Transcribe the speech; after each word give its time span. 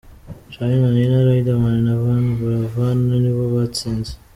Charly 0.53 0.75
na 0.81 0.89
Nina, 0.95 1.19
Riderman 1.27 1.77
na 1.85 1.93
Yvan 1.97 2.25
Buravan 2.39 2.99
nibo 3.23 3.43
batsinze 3.53 4.13